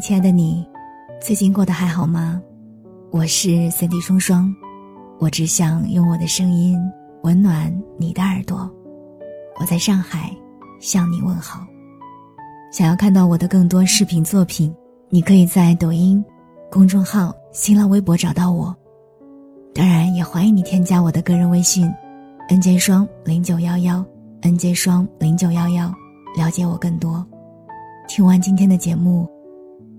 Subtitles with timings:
[0.00, 0.66] 亲爱的你，
[1.20, 2.40] 最近过得还好吗？
[3.10, 4.54] 我是三 D 双双，
[5.18, 6.78] 我只想用我的声音
[7.22, 8.70] 温暖你的耳朵。
[9.58, 10.34] 我在上海
[10.80, 11.66] 向你问好。
[12.72, 14.74] 想要看到我的更多视频作品，
[15.08, 16.24] 你可以在抖音、
[16.70, 18.74] 公众号、新浪微博找到我。
[19.74, 21.88] 当然，也欢迎你添加我的个人微信
[22.48, 24.04] ：n j 双零九幺幺
[24.42, 25.92] ，n j 双零九幺幺，
[26.36, 27.24] 了解我更多。
[28.08, 29.28] 听完今天的节目。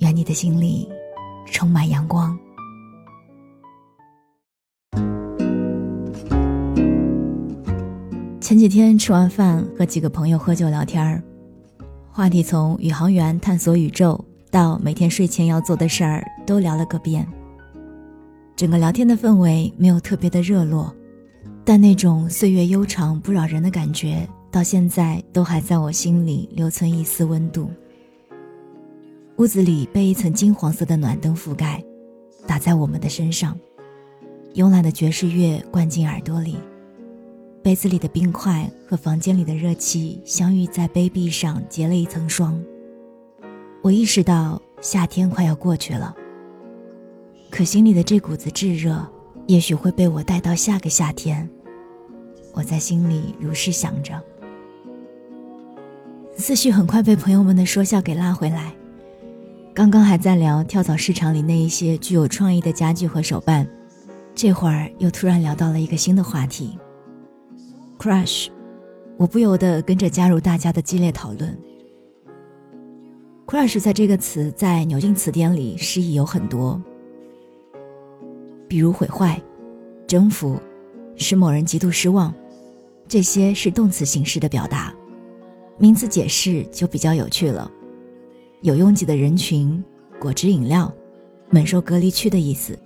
[0.00, 0.88] 愿你的心里
[1.44, 2.36] 充满阳光。
[8.40, 11.22] 前几天吃完饭，和几个朋友喝酒聊天儿，
[12.10, 17.26] 话题从宇航员探索宇宙到每天睡前要做的事儿都聊了个遍。
[18.56, 20.92] 整个聊天的氛围没有特别的热络，
[21.62, 27.70] 但那种岁月悠长不扰人的感觉，到现在都还在我心里留存一丝温度。
[29.40, 31.82] 屋子里被一层金黄色的暖灯覆盖，
[32.46, 33.58] 打在我们的身上。
[34.52, 36.58] 慵懒的爵士乐灌进耳朵里，
[37.62, 42.62] 杯子里的冰块和房间里的热气相遇在杯壁上，结了一层霜。
[43.80, 46.14] 我意识到夏天快要过去了，
[47.48, 49.10] 可心里的这股子炙热，
[49.46, 51.48] 也许会被我带到下个夏天。
[52.52, 54.22] 我在心里如是想着，
[56.36, 58.74] 思绪很快被朋友们的说笑给拉回来。
[59.72, 63.66] 刚刚还在聊跳蚤市场里那一些具有创意的家具和手办，
[64.34, 66.76] 这会儿又突然聊到了一个新的话题
[67.96, 68.48] ，crush，
[69.16, 71.56] 我不由得跟着加入大家的激烈讨论。
[73.46, 76.80] crush 在这个词在牛津词典里释义有很多，
[78.68, 79.40] 比如毁坏、
[80.06, 80.60] 征服、
[81.16, 82.34] 使某人极度失望，
[83.06, 84.92] 这些是动词形式的表达，
[85.78, 87.70] 名词解释就比较有趣了。
[88.62, 89.82] 有拥挤的人群、
[90.20, 90.92] 果汁饮料、
[91.48, 92.78] 猛兽隔离区的意思，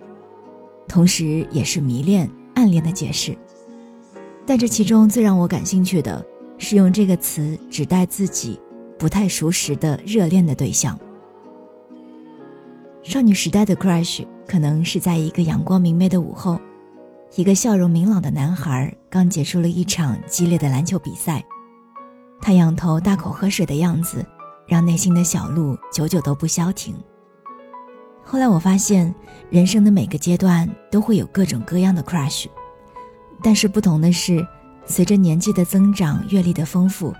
[0.86, 3.36] 同时也是迷恋、暗恋的解释。
[4.46, 6.24] 但这其中最让我感兴趣的
[6.58, 8.60] 是用这个词指代自己
[8.96, 10.96] 不太熟识的热恋的对象。
[13.02, 16.60] 少女时代的 crush 可能是在一个阳光明媚的午后，
[17.34, 21.44] 一个笑容明朗的男孩刚结束了一场激烈的篮球比赛，
[22.40, 24.24] 他仰头大口喝水的样子。
[24.66, 26.94] 让内心的小鹿久久都不消停。
[28.22, 29.14] 后来我发现，
[29.50, 32.46] 人生的每个阶段都会有各种各样的 crush，
[33.42, 34.46] 但是不同的是，
[34.86, 37.14] 随着年纪的增长、阅历的丰富，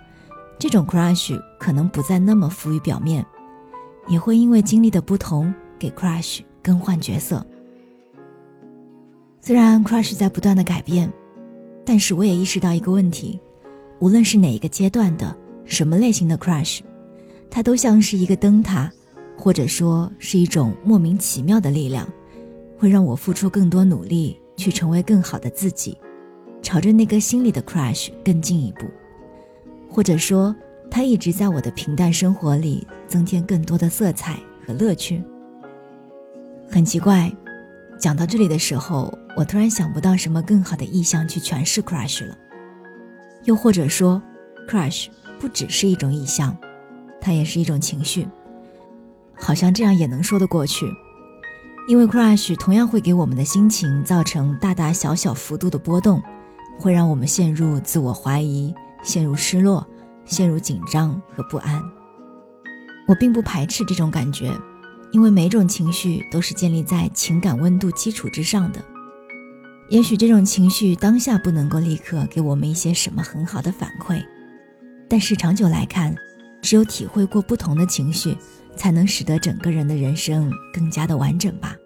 [0.59, 3.25] 这种 crush 可能不再那么浮于表面，
[4.09, 7.47] 也会因为经历的不同，给 crush 更换角色。
[9.43, 11.13] 虽然 crush 在不断的改变，
[11.85, 13.39] 但是我也意识到一个问题：
[13.99, 16.81] 无论是哪一个阶段的、什么类型的 crush。
[17.51, 18.91] 它都像是一个灯塔，
[19.37, 22.09] 或者说是一种莫名其妙的力量，
[22.77, 25.97] 会让我付出更多努力去成为更好的自己，
[26.63, 28.87] 朝着那个心里的 crush 更进一步。
[29.89, 30.55] 或者说，
[30.91, 35.23] 它一直在我的平淡生活里增添更多的色彩和乐趣。
[36.69, 37.33] 很奇怪，
[37.99, 42.37] 讲到这里的时候，我突然想不到什么更好的意象去诠释 crush 了。
[43.45, 44.21] 又或者说
[44.69, 45.07] ，crush
[45.39, 46.57] 不只是一种意象。
[47.25, 48.29] 它也是一种情绪，
[49.35, 50.87] 好像这样也能说得过去，
[51.89, 56.23] 因为 crush 同样会给我们的心情造成大大小小幅度的波动，
[56.79, 59.87] 会让我们陷入自我怀疑、陷入失落、
[60.27, 61.83] 陷入紧张和不安。
[63.09, 64.53] 我并不排斥这种感觉，
[65.11, 68.85] 因为每种情绪都是建立在情感温度基础之上的。
[69.89, 74.23] 也许这种情绪当下不能够立刻给我们一些什么很好的反馈，
[75.09, 76.15] 但是长久来看。
[76.65, 78.35] 只有体会过不同的情绪，
[78.75, 81.77] 才能使得整个人的人生更加的完整吧。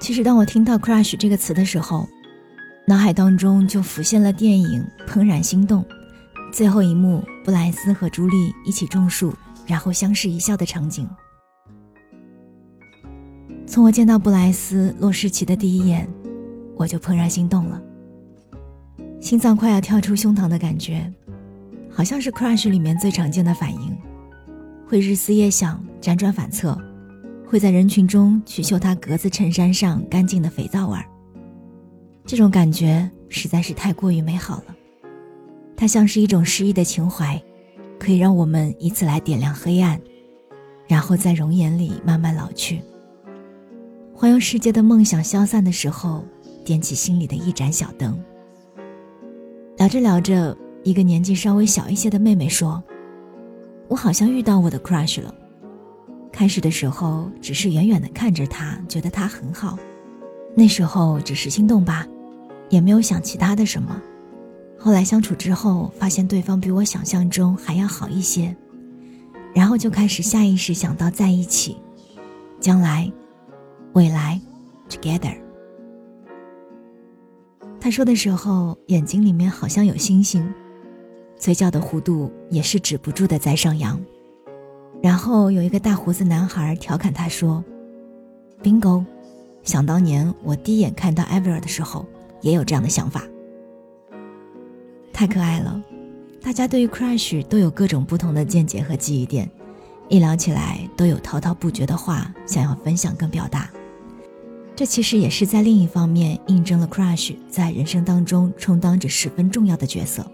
[0.00, 2.08] 其实，当我听到 “crush” 这个词的时候，
[2.88, 5.84] 脑海当中就浮现了电影《怦然心动》
[6.52, 9.32] 最后一幕，布莱斯和朱莉一起种树，
[9.64, 11.08] 然后相视一笑的场景。
[13.64, 16.08] 从我见到布莱斯洛世奇的第一眼，
[16.74, 17.80] 我就怦然心动了，
[19.20, 21.12] 心脏快要跳出胸膛的感觉。
[21.98, 23.92] 好像是 crush 里面最常见的反应，
[24.86, 26.80] 会日思夜想、辗转反侧，
[27.44, 31.04] 会在人群中去嗅他格子衬衫上干净的肥皂味儿。
[32.24, 34.76] 这种感觉实在是太过于美好了，
[35.76, 37.36] 它像是一种诗意的情怀，
[37.98, 40.00] 可以让我们以此来点亮黑暗，
[40.86, 42.80] 然后在容颜里慢慢老去。
[44.14, 46.24] 环游世界的梦想消散的时候，
[46.64, 48.16] 点起心里的一盏小灯。
[49.76, 50.56] 聊着聊着。
[50.84, 52.82] 一个年纪稍微小一些的妹妹说
[53.88, 55.34] ：“我好像遇到我的 crush 了。”
[56.32, 59.76] 开始的时候只是远远的看着他，觉得他很好，
[60.54, 62.06] 那时候只是心动吧，
[62.68, 64.00] 也没有想其他的什么。
[64.78, 68.54] 后来相处之后，发现对方比我想象中还要好一些，
[69.52, 71.76] 然后就开始下意识想到在一起，
[72.60, 73.10] 将来，
[73.94, 74.40] 未来
[74.88, 75.36] ，together。
[77.80, 80.48] 他说的时候，眼睛里面好像有星星，
[81.38, 84.00] 嘴角的弧度也是止不住的在上扬。
[85.00, 87.64] 然后有一个大胡子男孩调侃他说
[88.62, 89.04] ：“Bingo，
[89.62, 92.04] 想当年我第一眼看到 Ever 的时候，
[92.40, 93.22] 也有这样的想法。”
[95.12, 95.80] 太可爱了，
[96.42, 99.48] 大家对于 crush 都有各种不同的见解和记忆点，
[100.08, 103.70] 一聊起来都有滔滔不绝的话想要分享跟表达。
[104.74, 110.24] 这其实也是在另一方面印证了 crush 在人生当中充当着十分重要的角色。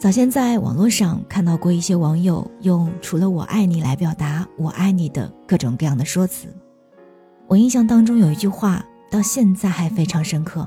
[0.00, 6.48] 早先在网络上看到过一些网友用“除了我爱你”来表达“我爱你”的各种各样的说辞，
[7.46, 10.66] 我印象当中有一句话到现在还非常深刻，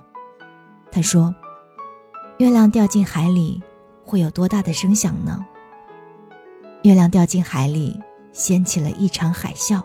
[0.92, 1.34] 他说。
[2.38, 3.62] 月亮掉进海里，
[4.04, 5.44] 会有多大的声响呢？
[6.84, 8.00] 月亮掉进海里，
[8.32, 9.82] 掀起了一场海啸。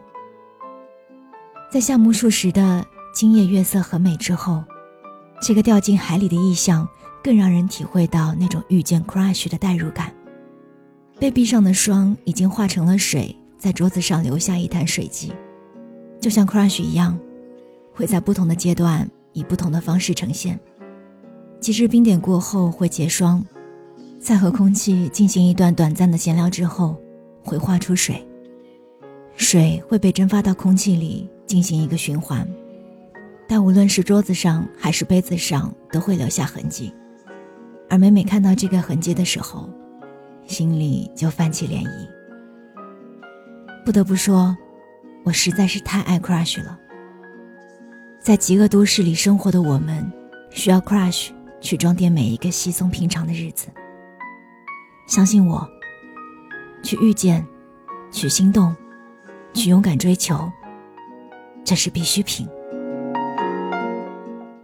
[1.70, 2.84] 在夏目漱石的
[3.14, 4.62] “今夜月色很美”之后，
[5.40, 6.88] 这个掉进海里的意象，
[7.22, 10.12] 更让人体会到那种遇见 crush 的代入感。
[11.18, 15.32] 被闭上的霜已经化成了水，在桌子上留下一滩水迹，
[16.20, 17.18] 就像 crush 一样，
[17.92, 20.58] 会在不同的阶段以不同的方式呈现。
[21.60, 23.44] 即使冰点过后会结霜，
[24.20, 26.96] 在和空气进行一段短暂的闲聊之后，
[27.42, 28.24] 会化出水。
[29.34, 32.48] 水会被蒸发到空气里进行一个循环，
[33.48, 36.92] 但无论是桌子上还是杯子上，都会留下痕迹。
[37.90, 39.68] 而每每看到这个痕迹的时候，
[40.46, 42.08] 心里就泛起涟漪。
[43.84, 44.56] 不得不说，
[45.24, 46.78] 我实在是太爱 crush 了。
[48.20, 50.12] 在极恶都市里生活的我们，
[50.50, 51.30] 需要 crush。
[51.60, 53.66] 去装点每一个稀松平常的日子。
[55.08, 55.68] 相信我，
[56.84, 57.44] 去遇见，
[58.12, 58.72] 去心动，
[59.52, 60.48] 去勇敢追求，
[61.64, 62.48] 这是必需品。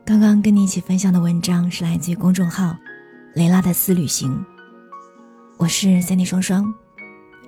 [0.04, 2.76] 刚刚跟你一起分享的文章是来自于公众号
[3.34, 4.44] “雷拉的私旅行”。
[5.58, 6.72] 我是三 y 双双，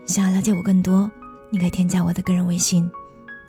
[0.06, 1.10] 想要了解我更多，
[1.50, 2.90] 你可以添加我的个人微信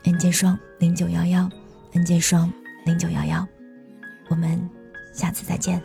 [0.03, 1.49] ，NJ 双零九幺幺
[1.93, 2.51] ，NJ 双
[2.85, 3.47] 零九幺幺。
[4.29, 4.69] 我们。
[5.17, 5.81] 下次再见。